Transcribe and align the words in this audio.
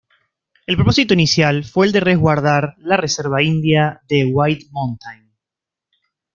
El 0.65 0.77
propósito 0.77 1.13
inicial 1.13 1.63
fue 1.63 1.85
el 1.85 1.91
de 1.91 1.99
resguardar 1.99 2.73
la 2.79 2.97
reserva 2.97 3.43
india 3.43 4.01
de 4.09 4.25
"White 4.25 4.65
Mountain". 4.71 5.31